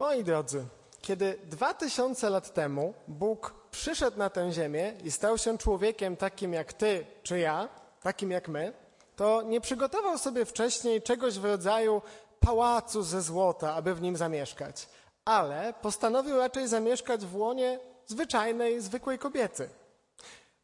Moi 0.00 0.24
drodzy, 0.24 0.64
kiedy 1.00 1.38
dwa 1.44 1.74
tysiące 1.74 2.30
lat 2.30 2.54
temu 2.54 2.94
Bóg 3.08 3.54
przyszedł 3.70 4.18
na 4.18 4.30
tę 4.30 4.52
ziemię 4.52 4.94
i 5.04 5.10
stał 5.10 5.38
się 5.38 5.58
człowiekiem 5.58 6.16
takim 6.16 6.52
jak 6.52 6.72
ty 6.72 7.06
czy 7.22 7.38
ja, 7.38 7.68
takim 8.02 8.30
jak 8.30 8.48
my, 8.48 8.72
to 9.16 9.42
nie 9.42 9.60
przygotował 9.60 10.18
sobie 10.18 10.44
wcześniej 10.44 11.02
czegoś 11.02 11.38
w 11.38 11.44
rodzaju 11.44 12.02
pałacu 12.40 13.02
ze 13.02 13.22
złota, 13.22 13.74
aby 13.74 13.94
w 13.94 14.02
nim 14.02 14.16
zamieszkać, 14.16 14.88
ale 15.24 15.74
postanowił 15.82 16.38
raczej 16.38 16.68
zamieszkać 16.68 17.26
w 17.26 17.36
łonie 17.36 17.78
zwyczajnej, 18.06 18.80
zwykłej 18.80 19.18
kobiety. 19.18 19.68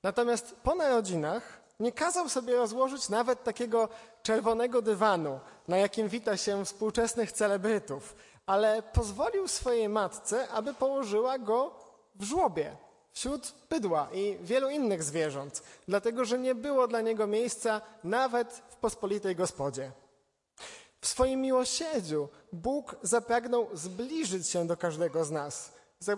Natomiast 0.02 0.56
po 0.62 0.74
narodzinach 0.74 1.60
nie 1.80 1.92
kazał 1.92 2.28
sobie 2.28 2.56
rozłożyć 2.56 3.08
nawet 3.08 3.44
takiego 3.44 3.88
czerwonego 4.22 4.82
dywanu, 4.82 5.40
na 5.68 5.76
jakim 5.76 6.08
wita 6.08 6.36
się 6.36 6.64
współczesnych 6.64 7.32
celebrytów, 7.32 8.16
ale 8.46 8.82
pozwolił 8.82 9.48
swojej 9.48 9.88
matce, 9.88 10.48
aby 10.48 10.74
położyła 10.74 11.38
go 11.38 11.74
w 12.14 12.24
żłobie 12.24 12.76
wśród 13.14 13.52
bydła 13.70 14.08
i 14.12 14.38
wielu 14.40 14.70
innych 14.70 15.02
zwierząt, 15.02 15.62
dlatego 15.88 16.24
że 16.24 16.38
nie 16.38 16.54
było 16.54 16.88
dla 16.88 17.00
niego 17.00 17.26
miejsca 17.26 17.80
nawet 18.04 18.62
w 18.68 18.76
pospolitej 18.76 19.36
gospodzie. 19.36 19.92
W 21.00 21.06
swoim 21.06 21.40
miłosierdziu 21.40 22.28
Bóg 22.52 22.96
zapragnął 23.02 23.68
zbliżyć 23.72 24.48
się 24.48 24.66
do 24.66 24.76
każdego 24.76 25.24
z 25.24 25.30
nas. 25.30 25.72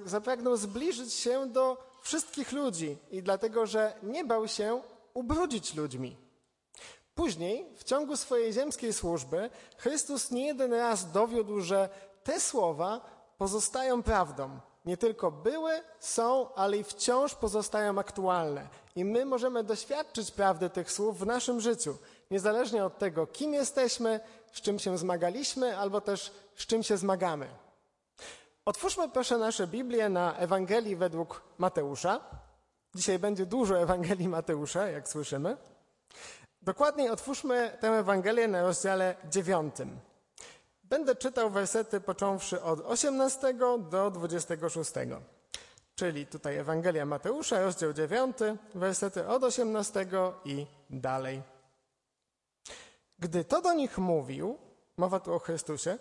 Zapragnął 0.04 0.56
zbliżyć 0.56 1.12
się 1.12 1.46
do 1.46 1.76
wszystkich 2.02 2.52
ludzi 2.52 2.98
i 3.10 3.22
dlatego, 3.22 3.66
że 3.66 3.92
nie 4.02 4.24
bał 4.24 4.48
się 4.48 4.82
ubrudzić 5.14 5.74
ludźmi. 5.74 6.16
Później, 7.14 7.66
w 7.76 7.84
ciągu 7.84 8.16
swojej 8.16 8.52
ziemskiej 8.52 8.92
służby, 8.92 9.50
Chrystus 9.76 10.30
nie 10.30 10.46
jeden 10.46 10.74
raz 10.74 11.12
dowiódł, 11.12 11.60
że 11.60 11.88
te 12.26 12.40
słowa 12.40 13.00
pozostają 13.38 14.02
prawdą. 14.02 14.60
Nie 14.84 14.96
tylko 14.96 15.30
były, 15.30 15.82
są, 16.00 16.54
ale 16.54 16.76
i 16.76 16.84
wciąż 16.84 17.34
pozostają 17.34 17.98
aktualne. 17.98 18.68
I 18.96 19.04
my 19.04 19.24
możemy 19.24 19.64
doświadczyć 19.64 20.30
prawdy 20.30 20.70
tych 20.70 20.92
słów 20.92 21.18
w 21.18 21.26
naszym 21.26 21.60
życiu, 21.60 21.98
niezależnie 22.30 22.84
od 22.84 22.98
tego, 22.98 23.26
kim 23.26 23.54
jesteśmy, 23.54 24.20
z 24.52 24.60
czym 24.60 24.78
się 24.78 24.98
zmagaliśmy, 24.98 25.78
albo 25.78 26.00
też 26.00 26.32
z 26.56 26.66
czym 26.66 26.82
się 26.82 26.96
zmagamy. 26.96 27.46
Otwórzmy 28.64 29.08
proszę 29.08 29.38
nasze 29.38 29.66
Biblię 29.66 30.08
na 30.08 30.36
Ewangelii 30.36 30.96
według 30.96 31.42
Mateusza. 31.58 32.20
Dzisiaj 32.94 33.18
będzie 33.18 33.46
dużo 33.46 33.78
Ewangelii 33.78 34.28
Mateusza, 34.28 34.86
jak 34.86 35.08
słyszymy. 35.08 35.56
Dokładniej 36.62 37.10
otwórzmy 37.10 37.76
tę 37.80 37.88
Ewangelię 37.88 38.48
na 38.48 38.62
rozdziale 38.62 39.14
dziewiątym. 39.30 40.00
Będę 40.88 41.16
czytał 41.16 41.50
wersety 41.50 42.00
począwszy 42.00 42.62
od 42.62 42.80
18 42.80 43.54
do 43.90 44.10
26. 44.10 44.90
Czyli 45.94 46.26
tutaj 46.26 46.56
Ewangelia 46.56 47.06
Mateusza, 47.06 47.62
rozdział 47.62 47.92
9, 47.92 48.36
wersety 48.74 49.26
od 49.26 49.44
18 49.44 50.06
i 50.44 50.66
dalej. 50.90 51.42
Gdy 53.18 53.44
to 53.44 53.62
do 53.62 53.72
nich 53.72 53.98
mówił, 53.98 54.58
mowa 54.96 55.20
tu 55.20 55.34
o 55.34 55.38
Chrystusie, 55.38 55.98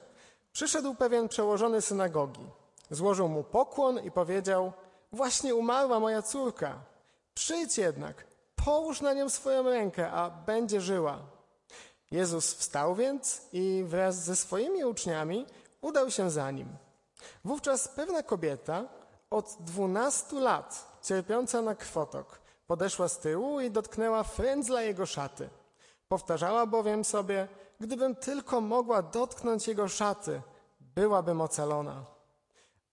przyszedł 0.54 0.96
pewien 0.96 1.28
przełożony 1.28 1.82
synagogi. 1.82 2.46
Złożył 2.92 3.28
mu 3.28 3.44
pokłon 3.44 4.00
i 4.00 4.12
powiedział: 4.12 4.74
Właśnie 5.12 5.56
umarła 5.56 6.00
moja 6.00 6.22
córka. 6.22 6.80
Przyjdź 7.34 7.78
jednak, 7.78 8.26
połóż 8.66 9.02
na 9.02 9.14
nią 9.14 9.30
swoją 9.30 9.64
rękę, 9.64 10.12
a 10.12 10.30
będzie 10.30 10.82
żyła. 10.82 11.35
Jezus 12.12 12.54
wstał 12.54 12.96
więc 12.96 13.42
i 13.54 13.84
wraz 13.88 14.24
ze 14.24 14.36
swoimi 14.36 14.86
uczniami 14.86 15.46
udał 15.82 16.12
się 16.12 16.32
za 16.32 16.52
nim. 16.52 16.68
Wówczas 17.46 17.88
pewna 17.88 18.24
kobieta 18.24 18.84
od 19.30 19.58
dwunastu 19.60 20.40
lat, 20.40 21.00
cierpiąca 21.02 21.62
na 21.62 21.76
krwotok, 21.76 22.40
podeszła 22.68 23.08
z 23.08 23.20
tyłu 23.20 23.60
i 23.62 23.72
dotknęła 23.72 24.24
frędzla 24.24 24.82
jego 24.82 25.06
szaty. 25.06 25.50
Powtarzała 26.08 26.66
bowiem 26.66 27.06
sobie, 27.06 27.48
gdybym 27.80 28.16
tylko 28.16 28.62
mogła 28.62 29.02
dotknąć 29.02 29.68
jego 29.68 29.88
szaty, 29.88 30.42
byłabym 30.80 31.42
ocalona. 31.42 32.06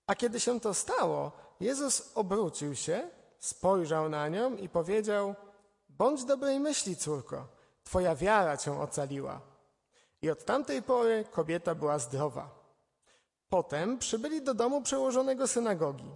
A 0.06 0.14
kiedy 0.14 0.40
się 0.40 0.60
to 0.60 0.74
stało, 0.74 1.32
Jezus 1.60 2.12
obrócił 2.14 2.74
się, 2.74 3.10
spojrzał 3.38 4.08
na 4.08 4.28
nią 4.28 4.56
i 4.56 4.68
powiedział: 4.68 5.34
Bądź 5.88 6.24
dobrej 6.24 6.60
myśli, 6.60 6.96
córko, 6.96 7.46
twoja 7.84 8.14
wiara 8.14 8.56
cię 8.56 8.80
ocaliła. 8.80 9.40
I 10.22 10.30
od 10.30 10.44
tamtej 10.44 10.82
pory 10.82 11.24
kobieta 11.30 11.74
była 11.74 11.98
zdrowa. 11.98 12.50
Potem 13.48 13.98
przybyli 13.98 14.42
do 14.42 14.54
domu 14.54 14.82
przełożonego 14.82 15.48
synagogi. 15.48 16.10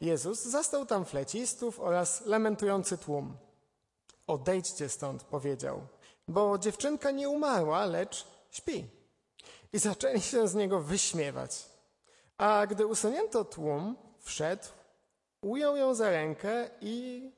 Jezus 0.00 0.44
zastał 0.44 0.86
tam 0.86 1.04
flecistów 1.04 1.80
oraz 1.80 2.26
lamentujący 2.26 2.98
tłum. 2.98 3.36
Odejdźcie 4.26 4.88
stąd, 4.88 5.22
powiedział 5.22 5.80
bo 6.28 6.58
dziewczynka 6.58 7.10
nie 7.10 7.28
umarła, 7.28 7.84
lecz 7.84 8.26
śpi. 8.50 8.86
I 9.72 9.78
zaczęli 9.78 10.20
się 10.20 10.48
z 10.48 10.54
niego 10.54 10.80
wyśmiewać. 10.80 11.66
A 12.38 12.66
gdy 12.66 12.86
usunięto 12.86 13.44
tłum, 13.44 13.96
wszedł, 14.20 14.64
ujął 15.40 15.76
ją 15.76 15.94
za 15.94 16.10
rękę 16.10 16.70
i 16.80 17.30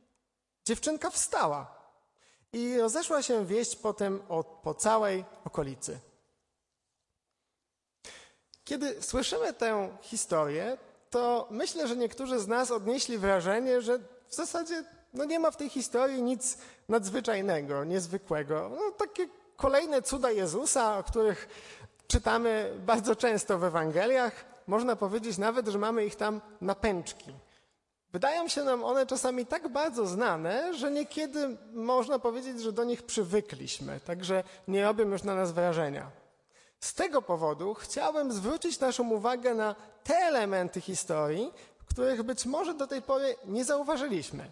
dziewczynka 0.65 1.11
wstała. 1.11 1.80
I 2.53 2.79
rozeszła 2.79 3.23
się 3.23 3.47
wieść 3.47 3.77
potem 3.77 4.23
o, 4.29 4.45
po 4.45 4.75
całej 4.75 5.25
okolicy. 5.45 5.99
Kiedy 8.65 9.03
słyszymy 9.03 9.53
tę 9.53 9.89
historię, 10.03 10.79
to 11.11 11.49
myślę, 11.51 11.89
że 11.89 11.97
niektórzy 11.97 12.39
z 12.39 12.49
nas 12.49 12.71
odnieśli 12.71 13.19
wrażenie, 13.19 13.83
że 13.83 13.99
w 14.29 14.35
zasadzie 14.35 14.85
no 15.15 15.25
nie 15.25 15.39
ma 15.39 15.51
w 15.51 15.57
tej 15.57 15.69
historii 15.69 16.23
nic 16.23 16.59
nadzwyczajnego, 16.89 17.85
niezwykłego. 17.85 18.71
No, 18.75 18.91
takie 18.91 19.29
kolejne 19.57 20.03
cuda 20.03 20.31
Jezusa, 20.31 20.99
o 20.99 21.03
których 21.03 21.49
czytamy 22.07 22.73
bardzo 22.87 23.17
często 23.17 23.59
w 23.59 23.65
Ewangeliach. 23.65 24.45
Można 24.67 24.97
powiedzieć 24.97 25.39
nawet, 25.39 25.69
że 25.69 25.79
mamy 25.79 26.07
ich 26.07 26.17
tam 26.17 26.41
na 26.61 26.75
pęczki. 26.75 27.35
Wydają 28.13 28.49
się 28.49 28.65
nam 28.65 28.85
one 28.85 29.07
czasami 29.07 29.47
tak 29.47 29.69
bardzo 29.69 30.07
znane, 30.07 30.75
że 30.75 30.91
niekiedy 30.91 31.57
można 31.73 32.19
powiedzieć, 32.19 32.61
że 32.61 32.73
do 32.73 32.85
nich 32.85 33.03
przywykliśmy, 33.03 34.01
także 34.01 34.45
nie 34.69 34.85
robią 34.85 35.09
już 35.09 35.23
na 35.23 35.35
nas 35.35 35.53
wrażenia. 35.53 36.11
Z 36.81 36.95
tego 36.95 37.23
powodu 37.23 37.75
chciałbym 37.75 38.33
zwrócić 38.33 38.81
naszą 38.81 39.11
uwagę 39.11 39.55
na 39.55 39.75
te 40.05 40.15
elementy 40.17 40.81
historii, 40.81 41.53
których 41.87 42.23
być 42.23 42.47
może 42.47 42.75
do 42.75 42.87
tej 42.87 43.03
pory 43.03 43.37
nie 43.45 43.65
zauważyliśmy. 43.65 44.51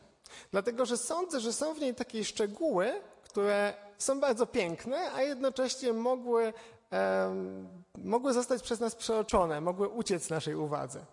Dlatego, 0.51 0.87
że 0.87 0.97
sądzę, 0.97 1.41
że 1.41 1.53
są 1.53 1.75
w 1.75 1.81
niej 1.81 1.95
takie 1.95 2.25
szczegóły, 2.25 3.01
które 3.25 3.75
są 3.99 4.21
bardzo 4.21 4.47
piękne, 4.47 5.13
a 5.13 5.23
jednocześnie 5.23 5.93
mogły, 5.93 6.53
um, 6.93 7.69
mogły 8.05 8.33
zostać 8.33 8.63
przez 8.63 8.81
nas 8.81 8.95
przeoczone, 8.95 9.61
mogły 9.61 9.89
uciec 9.89 10.31
naszej 10.31 10.55
uwadze. 10.55 11.05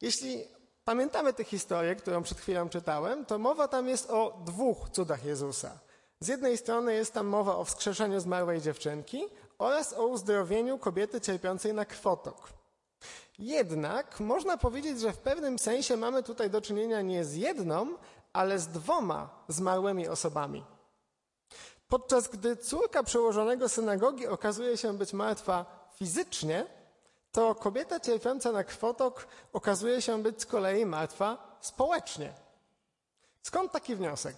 Jeśli 0.00 0.44
pamiętamy 0.84 1.32
tę 1.32 1.44
historię, 1.44 1.96
którą 1.96 2.22
przed 2.22 2.38
chwilą 2.40 2.68
czytałem, 2.68 3.24
to 3.24 3.38
mowa 3.38 3.68
tam 3.68 3.88
jest 3.88 4.10
o 4.10 4.38
dwóch 4.44 4.90
cudach 4.90 5.24
Jezusa. 5.24 5.78
Z 6.20 6.28
jednej 6.28 6.58
strony 6.58 6.94
jest 6.94 7.12
tam 7.12 7.26
mowa 7.26 7.56
o 7.56 7.64
wskrzeszeniu 7.64 8.20
zmarłej 8.20 8.60
dziewczynki 8.60 9.24
oraz 9.58 9.92
o 9.92 10.06
uzdrowieniu 10.06 10.78
kobiety 10.78 11.20
cierpiącej 11.20 11.74
na 11.74 11.84
krwotok. 11.84 12.48
Jednak 13.38 14.20
można 14.20 14.56
powiedzieć, 14.56 15.00
że 15.00 15.12
w 15.12 15.18
pewnym 15.18 15.58
sensie 15.58 15.96
mamy 15.96 16.22
tutaj 16.22 16.50
do 16.50 16.60
czynienia 16.60 17.02
nie 17.02 17.24
z 17.24 17.34
jedną, 17.34 17.86
ale 18.32 18.58
z 18.58 18.68
dwoma 18.68 19.44
zmarłymi 19.48 20.08
osobami. 20.08 20.64
Podczas 21.88 22.28
gdy 22.28 22.56
córka 22.56 23.02
przełożonego 23.02 23.68
synagogi 23.68 24.26
okazuje 24.26 24.76
się 24.76 24.98
być 24.98 25.12
martwa 25.12 25.88
fizycznie, 25.94 26.66
to 27.34 27.54
kobieta 27.54 28.00
cierpiąca 28.00 28.52
na 28.52 28.64
krwotok 28.64 29.26
okazuje 29.52 30.02
się 30.02 30.22
być 30.22 30.42
z 30.42 30.46
kolei 30.46 30.86
martwa 30.86 31.58
społecznie. 31.60 32.32
Skąd 33.42 33.72
taki 33.72 33.96
wniosek? 33.96 34.36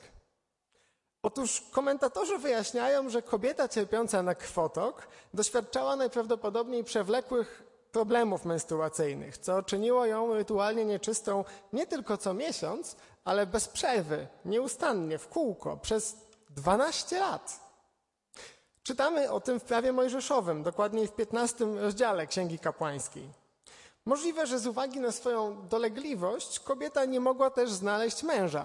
Otóż 1.22 1.62
komentatorzy 1.72 2.38
wyjaśniają, 2.38 3.10
że 3.10 3.22
kobieta 3.22 3.68
cierpiąca 3.68 4.22
na 4.22 4.34
krwotok 4.34 5.08
doświadczała 5.34 5.96
najprawdopodobniej 5.96 6.84
przewlekłych 6.84 7.62
problemów 7.92 8.44
menstruacyjnych, 8.44 9.38
co 9.38 9.62
czyniło 9.62 10.06
ją 10.06 10.34
rytualnie 10.34 10.84
nieczystą 10.84 11.44
nie 11.72 11.86
tylko 11.86 12.16
co 12.16 12.34
miesiąc, 12.34 12.96
ale 13.24 13.46
bez 13.46 13.68
przerwy, 13.68 14.26
nieustannie, 14.44 15.18
w 15.18 15.28
kółko, 15.28 15.76
przez 15.76 16.16
12 16.50 17.20
lat. 17.20 17.65
Czytamy 18.86 19.30
o 19.30 19.40
tym 19.40 19.60
w 19.60 19.64
prawie 19.64 19.92
mojżeszowym, 19.92 20.62
dokładniej 20.62 21.08
w 21.08 21.12
15 21.12 21.64
rozdziale 21.64 22.26
Księgi 22.26 22.58
Kapłańskiej. 22.58 23.28
Możliwe, 24.04 24.46
że 24.46 24.58
z 24.58 24.66
uwagi 24.66 25.00
na 25.00 25.12
swoją 25.12 25.68
dolegliwość 25.68 26.60
kobieta 26.60 27.04
nie 27.04 27.20
mogła 27.20 27.50
też 27.50 27.70
znaleźć 27.70 28.22
męża. 28.22 28.64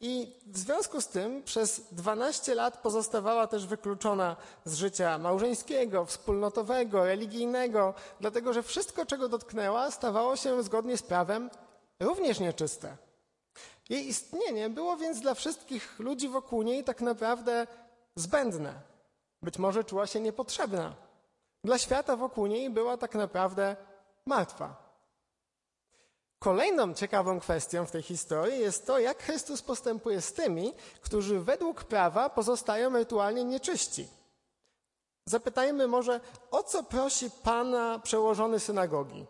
I 0.00 0.36
w 0.46 0.58
związku 0.58 1.00
z 1.00 1.08
tym 1.08 1.42
przez 1.42 1.80
12 1.92 2.54
lat 2.54 2.78
pozostawała 2.78 3.46
też 3.46 3.66
wykluczona 3.66 4.36
z 4.64 4.74
życia 4.74 5.18
małżeńskiego, 5.18 6.06
wspólnotowego, 6.06 7.04
religijnego, 7.04 7.94
dlatego 8.20 8.52
że 8.52 8.62
wszystko, 8.62 9.06
czego 9.06 9.28
dotknęła, 9.28 9.90
stawało 9.90 10.36
się 10.36 10.62
zgodnie 10.62 10.96
z 10.96 11.02
prawem 11.02 11.50
również 12.00 12.40
nieczyste. 12.40 12.96
Jej 13.88 14.08
istnienie 14.08 14.70
było 14.70 14.96
więc 14.96 15.20
dla 15.20 15.34
wszystkich 15.34 15.98
ludzi 15.98 16.28
wokół 16.28 16.62
niej 16.62 16.84
tak 16.84 17.00
naprawdę 17.00 17.66
zbędne. 18.16 18.93
Być 19.44 19.58
może 19.58 19.84
czuła 19.84 20.06
się 20.06 20.20
niepotrzebna. 20.20 20.94
Dla 21.64 21.78
świata 21.78 22.16
wokół 22.16 22.46
niej 22.46 22.70
była 22.70 22.96
tak 22.96 23.14
naprawdę 23.14 23.76
martwa. 24.26 24.84
Kolejną 26.38 26.94
ciekawą 26.94 27.40
kwestią 27.40 27.86
w 27.86 27.90
tej 27.90 28.02
historii 28.02 28.60
jest 28.60 28.86
to, 28.86 28.98
jak 28.98 29.22
Chrystus 29.22 29.62
postępuje 29.62 30.20
z 30.20 30.32
tymi, 30.32 30.74
którzy 31.00 31.40
według 31.40 31.84
prawa 31.84 32.30
pozostają 32.30 32.92
rytualnie 32.92 33.44
nieczyści. 33.44 34.08
Zapytajmy 35.26 35.86
może, 35.86 36.20
o 36.50 36.62
co 36.62 36.82
prosi 36.82 37.30
Pana 37.30 37.98
przełożony 37.98 38.60
synagogi? 38.60 39.26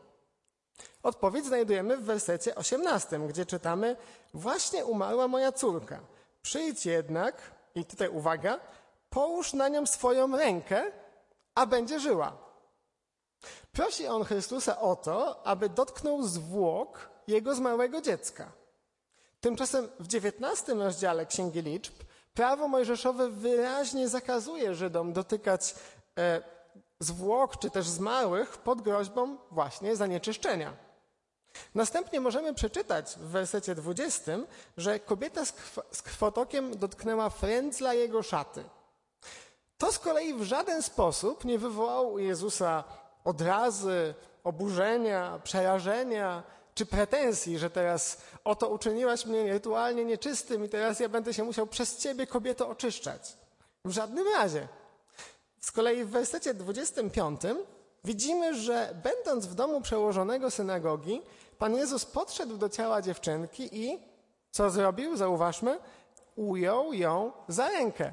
Odpowiedź 1.02 1.46
znajdujemy 1.46 1.96
w 1.96 2.04
wersecie 2.04 2.54
18, 2.54 3.20
gdzie 3.28 3.46
czytamy: 3.46 3.96
Właśnie 4.34 4.84
umarła 4.84 5.28
moja 5.28 5.52
córka. 5.52 6.00
Przyjdź 6.42 6.86
jednak, 6.86 7.54
i 7.74 7.84
tutaj 7.84 8.08
uwaga, 8.08 8.60
połóż 9.14 9.52
na 9.52 9.68
nią 9.68 9.86
swoją 9.86 10.36
rękę, 10.36 10.92
a 11.54 11.66
będzie 11.66 12.00
żyła. 12.00 12.32
Prosi 13.72 14.06
on 14.06 14.24
Chrystusa 14.24 14.80
o 14.80 14.96
to, 14.96 15.46
aby 15.46 15.68
dotknął 15.68 16.22
zwłok 16.22 17.10
jego 17.26 17.54
zmarłego 17.54 18.00
dziecka. 18.00 18.52
Tymczasem 19.40 19.88
w 20.00 20.14
XIX 20.14 20.68
rozdziale 20.78 21.26
Księgi 21.26 21.62
Liczb 21.62 21.94
prawo 22.34 22.68
mojżeszowe 22.68 23.28
wyraźnie 23.28 24.08
zakazuje 24.08 24.74
Żydom 24.74 25.12
dotykać 25.12 25.74
e, 26.18 26.42
zwłok 27.00 27.58
czy 27.58 27.70
też 27.70 27.88
zmarłych 27.88 28.58
pod 28.58 28.82
groźbą 28.82 29.36
właśnie 29.50 29.96
zanieczyszczenia. 29.96 30.72
Następnie 31.74 32.20
możemy 32.20 32.54
przeczytać 32.54 33.14
w 33.16 33.28
wersecie 33.28 33.74
20, 33.74 34.32
że 34.76 35.00
kobieta 35.00 35.44
z, 35.44 35.52
krw 35.52 35.80
z 35.92 36.02
krwotokiem 36.02 36.78
dotknęła 36.78 37.30
frędzla 37.30 37.94
jego 37.94 38.22
szaty. 38.22 38.64
To 39.78 39.92
z 39.92 39.98
kolei 39.98 40.34
w 40.34 40.42
żaden 40.42 40.82
sposób 40.82 41.44
nie 41.44 41.58
wywołało 41.58 42.10
u 42.10 42.18
Jezusa 42.18 42.84
odrazy, 43.24 44.14
oburzenia, 44.44 45.40
przerażenia 45.44 46.42
czy 46.74 46.86
pretensji, 46.86 47.58
że 47.58 47.70
teraz 47.70 48.18
oto 48.44 48.68
uczyniłaś 48.68 49.26
mnie 49.26 49.52
rytualnie 49.52 50.04
nieczystym 50.04 50.64
i 50.64 50.68
teraz 50.68 51.00
ja 51.00 51.08
będę 51.08 51.34
się 51.34 51.44
musiał 51.44 51.66
przez 51.66 51.96
ciebie, 51.96 52.26
kobieto, 52.26 52.68
oczyszczać. 52.68 53.36
W 53.84 53.90
żadnym 53.90 54.26
razie. 54.28 54.68
Z 55.60 55.72
kolei 55.72 56.04
w 56.04 56.10
wersecie 56.10 56.54
25 56.54 57.40
widzimy, 58.04 58.54
że 58.54 58.94
będąc 59.02 59.46
w 59.46 59.54
domu 59.54 59.80
przełożonego 59.80 60.50
synagogi, 60.50 61.22
Pan 61.58 61.74
Jezus 61.74 62.04
podszedł 62.04 62.56
do 62.56 62.68
ciała 62.68 63.02
dziewczynki 63.02 63.68
i 63.72 63.98
co 64.50 64.70
zrobił? 64.70 65.16
Zauważmy, 65.16 65.78
ujął 66.36 66.92
ją 66.92 67.32
za 67.48 67.68
rękę. 67.68 68.12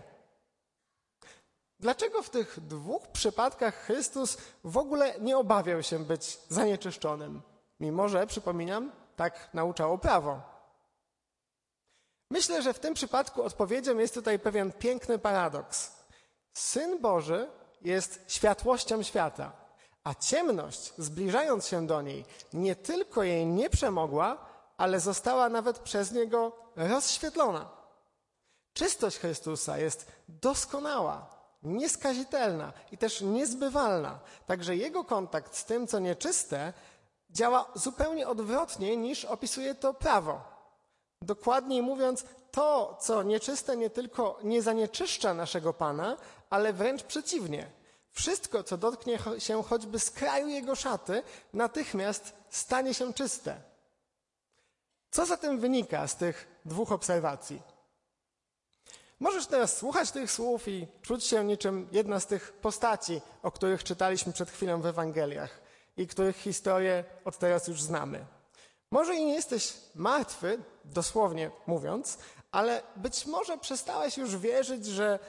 Dlaczego 1.81 2.23
w 2.23 2.29
tych 2.29 2.59
dwóch 2.59 3.07
przypadkach 3.07 3.75
Chrystus 3.75 4.37
w 4.63 4.77
ogóle 4.77 5.19
nie 5.19 5.37
obawiał 5.37 5.83
się 5.83 5.99
być 5.99 6.39
zanieczyszczonym? 6.49 7.41
Mimo, 7.79 8.09
że, 8.09 8.27
przypominam, 8.27 8.91
tak 9.15 9.49
nauczało 9.53 9.97
prawo. 9.97 10.41
Myślę, 12.29 12.61
że 12.61 12.73
w 12.73 12.79
tym 12.79 12.93
przypadku 12.93 13.43
odpowiedzią 13.43 13.97
jest 13.97 14.13
tutaj 14.13 14.39
pewien 14.39 14.71
piękny 14.71 15.19
paradoks. 15.19 15.91
Syn 16.53 16.99
Boży 16.99 17.49
jest 17.81 18.25
światłością 18.27 19.03
świata, 19.03 19.51
a 20.03 20.15
ciemność, 20.15 20.93
zbliżając 20.97 21.67
się 21.67 21.87
do 21.87 22.01
niej, 22.01 22.25
nie 22.53 22.75
tylko 22.75 23.23
jej 23.23 23.45
nie 23.45 23.69
przemogła, 23.69 24.45
ale 24.77 24.99
została 24.99 25.49
nawet 25.49 25.79
przez 25.79 26.11
niego 26.11 26.51
rozświetlona. 26.75 27.69
Czystość 28.73 29.17
Chrystusa 29.17 29.77
jest 29.77 30.11
doskonała, 30.27 31.40
nieskazitelna 31.63 32.73
i 32.91 32.97
też 32.97 33.21
niezbywalna. 33.21 34.19
Także 34.47 34.75
jego 34.75 35.03
kontakt 35.03 35.55
z 35.55 35.65
tym, 35.65 35.87
co 35.87 35.99
nieczyste, 35.99 36.73
działa 37.29 37.71
zupełnie 37.75 38.27
odwrotnie 38.27 38.97
niż 38.97 39.25
opisuje 39.25 39.75
to 39.75 39.93
prawo. 39.93 40.41
Dokładniej 41.21 41.81
mówiąc, 41.81 42.25
to, 42.51 42.97
co 43.01 43.23
nieczyste, 43.23 43.77
nie 43.77 43.89
tylko 43.89 44.39
nie 44.43 44.61
zanieczyszcza 44.61 45.33
naszego 45.33 45.73
Pana, 45.73 46.17
ale 46.49 46.73
wręcz 46.73 47.03
przeciwnie. 47.03 47.71
Wszystko, 48.11 48.63
co 48.63 48.77
dotknie 48.77 49.19
się 49.37 49.63
choćby 49.63 49.99
z 49.99 50.11
kraju 50.11 50.47
jego 50.47 50.75
szaty, 50.75 51.23
natychmiast 51.53 52.33
stanie 52.49 52.93
się 52.93 53.13
czyste. 53.13 53.61
Co 55.11 55.25
zatem 55.25 55.59
wynika 55.59 56.07
z 56.07 56.15
tych 56.15 56.47
dwóch 56.65 56.91
obserwacji? 56.91 57.61
Możesz 59.21 59.47
teraz 59.47 59.77
słuchać 59.77 60.11
tych 60.11 60.31
słów 60.31 60.67
i 60.67 60.87
czuć 61.01 61.23
się 61.23 61.43
niczym 61.43 61.87
jedna 61.91 62.19
z 62.19 62.25
tych 62.25 62.53
postaci, 62.53 63.21
o 63.43 63.51
których 63.51 63.83
czytaliśmy 63.83 64.33
przed 64.33 64.51
chwilą 64.51 64.81
w 64.81 64.85
Ewangeliach 64.85 65.61
i 65.97 66.07
których 66.07 66.37
historię 66.37 67.03
od 67.25 67.37
teraz 67.37 67.67
już 67.67 67.81
znamy. 67.81 68.25
Może 68.91 69.15
i 69.15 69.25
nie 69.25 69.33
jesteś 69.33 69.73
martwy, 69.95 70.59
dosłownie 70.85 71.51
mówiąc, 71.67 72.17
ale 72.51 72.81
być 72.95 73.25
może 73.25 73.57
przestałeś 73.57 74.17
już 74.17 74.37
wierzyć, 74.37 74.85
że 74.85 75.19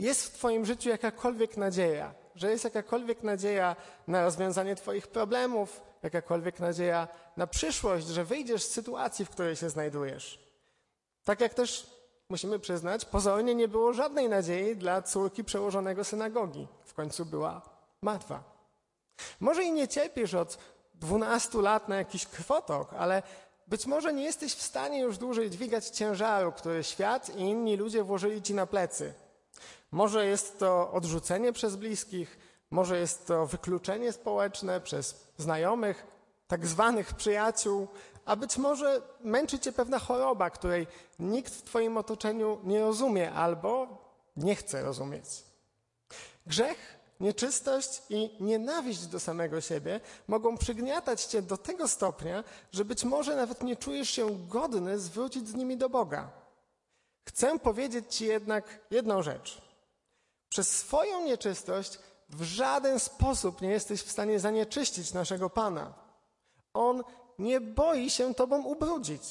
jest 0.00 0.26
w 0.26 0.30
Twoim 0.30 0.66
życiu 0.66 0.88
jakakolwiek 0.88 1.56
nadzieja, 1.56 2.14
że 2.34 2.50
jest 2.50 2.64
jakakolwiek 2.64 3.22
nadzieja 3.22 3.76
na 4.06 4.24
rozwiązanie 4.24 4.76
Twoich 4.76 5.06
problemów, 5.06 5.80
jakakolwiek 6.02 6.60
nadzieja 6.60 7.08
na 7.36 7.46
przyszłość, 7.46 8.06
że 8.06 8.24
wyjdziesz 8.24 8.64
z 8.64 8.72
sytuacji, 8.72 9.24
w 9.24 9.30
której 9.30 9.56
się 9.56 9.70
znajdujesz. 9.70 10.48
Tak 11.24 11.40
jak 11.40 11.54
też 11.54 11.97
musimy 12.30 12.58
przyznać, 12.58 13.04
pozornie 13.04 13.54
nie 13.54 13.68
było 13.68 13.92
żadnej 13.92 14.28
nadziei 14.28 14.76
dla 14.76 15.02
córki 15.02 15.44
przełożonego 15.44 16.04
synagogi. 16.04 16.68
W 16.84 16.94
końcu 16.94 17.24
była 17.24 17.62
martwa. 18.02 18.42
Może 19.40 19.64
i 19.64 19.72
nie 19.72 19.88
cierpisz 19.88 20.34
od 20.34 20.58
12 20.94 21.62
lat 21.62 21.88
na 21.88 21.96
jakiś 21.96 22.26
krwotok, 22.26 22.94
ale 22.98 23.22
być 23.66 23.86
może 23.86 24.12
nie 24.12 24.24
jesteś 24.24 24.54
w 24.54 24.62
stanie 24.62 25.00
już 25.00 25.18
dłużej 25.18 25.50
dźwigać 25.50 25.88
ciężaru, 25.88 26.52
który 26.52 26.84
świat 26.84 27.36
i 27.36 27.40
inni 27.40 27.76
ludzie 27.76 28.02
włożyli 28.02 28.42
ci 28.42 28.54
na 28.54 28.66
plecy. 28.66 29.14
Może 29.90 30.26
jest 30.26 30.58
to 30.58 30.90
odrzucenie 30.92 31.52
przez 31.52 31.76
bliskich, 31.76 32.38
może 32.70 32.98
jest 32.98 33.26
to 33.26 33.46
wykluczenie 33.46 34.12
społeczne 34.12 34.80
przez 34.80 35.24
znajomych, 35.36 36.06
tak 36.46 36.66
zwanych 36.66 37.14
przyjaciół, 37.14 37.88
a 38.28 38.36
być 38.36 38.56
może 38.56 39.02
męczy 39.20 39.58
cię 39.58 39.72
pewna 39.72 39.98
choroba, 39.98 40.50
której 40.50 40.86
nikt 41.18 41.54
w 41.54 41.62
twoim 41.62 41.96
otoczeniu 41.96 42.60
nie 42.64 42.80
rozumie 42.80 43.32
albo 43.32 43.88
nie 44.36 44.54
chce 44.54 44.82
rozumieć. 44.82 45.24
Grzech, 46.46 46.98
nieczystość 47.20 48.02
i 48.10 48.30
nienawiść 48.40 49.06
do 49.06 49.20
samego 49.20 49.60
siebie 49.60 50.00
mogą 50.26 50.58
przygniatać 50.58 51.24
cię 51.24 51.42
do 51.42 51.56
tego 51.56 51.88
stopnia, 51.88 52.44
że 52.72 52.84
być 52.84 53.04
może 53.04 53.36
nawet 53.36 53.62
nie 53.62 53.76
czujesz 53.76 54.10
się 54.10 54.46
godny 54.48 54.98
zwrócić 54.98 55.48
z 55.48 55.54
nimi 55.54 55.76
do 55.76 55.88
Boga. 55.88 56.30
Chcę 57.24 57.58
powiedzieć 57.58 58.14
ci 58.14 58.26
jednak 58.26 58.80
jedną 58.90 59.22
rzecz. 59.22 59.62
Przez 60.48 60.76
swoją 60.76 61.24
nieczystość 61.24 61.98
w 62.28 62.42
żaden 62.42 63.00
sposób 63.00 63.62
nie 63.62 63.70
jesteś 63.70 64.02
w 64.02 64.10
stanie 64.10 64.40
zanieczyścić 64.40 65.12
naszego 65.12 65.50
Pana. 65.50 65.94
On 66.74 67.02
nie 67.38 67.60
boi 67.60 68.10
się 68.10 68.34
Tobą 68.34 68.64
ubrudzić. 68.64 69.22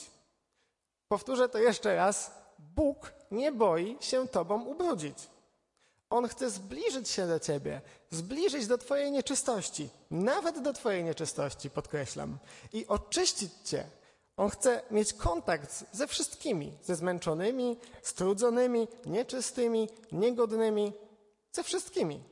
Powtórzę 1.08 1.50
to 1.50 1.58
jeszcze 1.58 1.96
raz. 1.96 2.32
Bóg 2.60 3.14
nie 3.32 3.52
boi 3.52 3.98
się 4.00 4.28
Tobą 4.28 4.66
ubrudzić. 4.66 5.18
On 6.10 6.28
chce 6.28 6.50
zbliżyć 6.50 7.10
się 7.10 7.28
do 7.28 7.40
Ciebie, 7.40 7.82
zbliżyć 8.12 8.68
do 8.68 8.78
Twojej 8.78 9.12
nieczystości, 9.12 9.90
nawet 10.12 10.60
do 10.60 10.74
Twojej 10.74 11.04
nieczystości, 11.04 11.70
podkreślam, 11.70 12.38
i 12.74 12.88
oczyścić 12.88 13.52
Cię. 13.64 13.88
On 14.38 14.50
chce 14.50 14.82
mieć 14.92 15.14
kontakt 15.14 15.86
ze 15.92 16.08
wszystkimi, 16.08 16.78
ze 16.84 16.96
zmęczonymi, 16.96 17.78
strudzonymi, 18.02 18.88
nieczystymi, 19.06 19.90
niegodnymi, 20.12 20.94
ze 21.52 21.64
wszystkimi. 21.64 22.24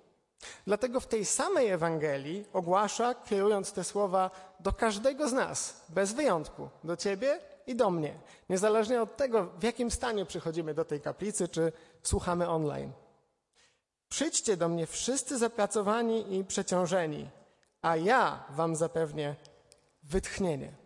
Dlatego 0.68 1.00
w 1.00 1.08
tej 1.08 1.26
samej 1.26 1.70
Ewangelii 1.70 2.46
ogłasza, 2.54 3.16
kierując 3.16 3.72
te 3.72 3.84
słowa 3.84 4.32
do 4.60 4.74
każdego 4.74 5.30
z 5.30 5.34
nas, 5.34 5.86
bez 5.90 6.14
wyjątku, 6.14 6.70
do 6.84 6.98
ciebie 6.98 7.40
i 7.68 7.76
do 7.76 7.90
mnie, 7.92 8.14
niezależnie 8.50 9.02
od 9.02 9.18
tego, 9.18 9.46
w 9.46 9.64
jakim 9.64 9.92
stanie 9.92 10.26
przychodzimy 10.26 10.74
do 10.74 10.86
tej 10.86 11.02
kaplicy, 11.02 11.48
czy 11.48 11.72
słuchamy 12.04 12.50
online. 12.50 12.92
Przyjdźcie 14.10 14.58
do 14.58 14.70
mnie 14.70 14.88
wszyscy 14.88 15.38
zapracowani 15.38 16.36
i 16.36 16.46
przeciążeni, 16.46 17.30
a 17.82 17.96
ja 17.96 18.44
wam 18.50 18.76
zapewnię 18.76 19.36
wytchnienie. 20.04 20.85